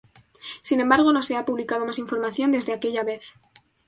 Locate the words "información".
1.99-2.51